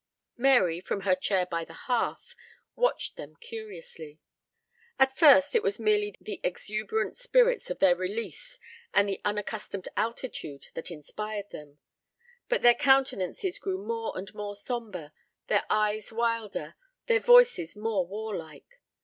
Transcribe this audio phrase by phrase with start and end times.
[0.37, 2.35] Mary, from her chair by the hearth,
[2.75, 4.19] watched them curiously.
[4.97, 8.59] At first it was merely the exuberant spirits of their release
[8.95, 11.77] and the unaccustomed altitude that inspired them,
[12.49, 15.13] but their countenances grew more and more sombre,
[15.49, 16.73] their eyes wilder,
[17.05, 18.79] their voices more war like.